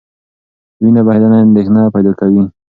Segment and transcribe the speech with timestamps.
[0.81, 2.43] وینه بهېدنه اندېښنه پیدا کوي.